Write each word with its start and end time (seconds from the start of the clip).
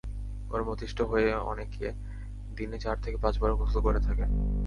গরমে 0.49 0.71
অতিষ্ঠ 0.71 0.97
হয়ে 1.01 1.29
অনেকে 1.51 1.85
দিনে 2.57 2.77
চার 2.79 2.97
থেকে 3.01 3.17
পাঁচবারও 3.17 3.59
গোসল 3.61 3.79
করে 3.81 3.99
থাকেন। 3.99 4.29